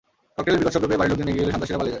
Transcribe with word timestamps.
ককটেলের 0.35 0.59
বিকট 0.61 0.71
শব্দ 0.75 0.85
পেয়ে 0.89 0.99
বাড়ির 0.99 1.11
লোকজন 1.11 1.29
এগিয়ে 1.29 1.43
এলে 1.45 1.53
সন্ত্রাসীরা 1.53 1.79
পালিয়ে 1.79 1.79
যায়। 1.79 1.89